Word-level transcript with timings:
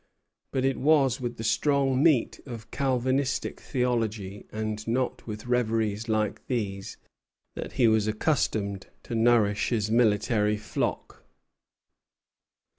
But 0.51 0.65
it 0.65 0.77
was 0.77 1.21
with 1.21 1.37
the 1.37 1.43
strong 1.43 2.01
meat 2.01 2.39
of 2.47 2.71
Calvinistic 2.71 3.59
theology, 3.59 4.47
and 4.51 4.87
not 4.87 5.27
with 5.27 5.45
reveries 5.45 6.09
like 6.09 6.43
these, 6.47 6.97
that 7.53 7.73
he 7.73 7.87
was 7.87 8.07
accustomed 8.07 8.87
to 9.03 9.13
nourish 9.13 9.69
his 9.69 9.91
military 9.91 10.57
flock. 10.57 11.23